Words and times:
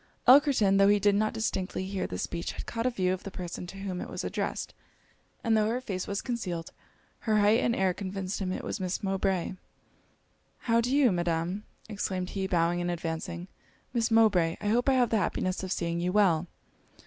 Elkerton, 0.27 0.77
tho' 0.79 0.87
he 0.87 0.97
did 0.97 1.13
not 1.13 1.31
distinctly 1.31 1.85
hear 1.85 2.07
this 2.07 2.23
speech, 2.23 2.53
had 2.53 2.65
caught 2.65 2.87
a 2.87 2.89
view 2.89 3.13
of 3.13 3.21
the 3.21 3.29
person 3.29 3.67
to 3.67 3.77
whom 3.77 4.01
it 4.01 4.09
was 4.09 4.23
addressed; 4.23 4.73
and 5.43 5.55
tho' 5.55 5.67
her 5.67 5.79
face 5.79 6.07
was 6.07 6.23
concealed, 6.23 6.71
her 7.19 7.37
height 7.39 7.59
and 7.59 7.75
air 7.75 7.93
convinced 7.93 8.39
him 8.41 8.51
it 8.51 8.63
was 8.63 8.79
Miss 8.79 9.03
Mowbray. 9.03 9.53
'How 10.61 10.81
do 10.81 10.91
you, 10.95 11.11
Madam?' 11.11 11.65
exclaimed 11.87 12.31
he, 12.31 12.47
bowing 12.47 12.81
and 12.81 12.89
advancing 12.89 13.47
'Miss 13.93 14.09
Mowbray, 14.09 14.57
I 14.59 14.69
hope 14.69 14.89
I 14.89 14.93
have 14.93 15.11
the 15.11 15.17
happiness 15.17 15.61
of 15.61 15.71
seeing 15.71 15.99
you 15.99 16.11
well.' 16.11 16.47